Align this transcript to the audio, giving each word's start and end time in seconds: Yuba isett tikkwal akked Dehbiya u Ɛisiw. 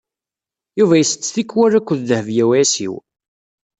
Yuba 0.79 0.95
isett 1.03 1.31
tikkwal 1.35 1.73
akked 1.79 1.99
Dehbiya 2.09 2.45
u 2.49 2.51
Ɛisiw. 2.61 2.95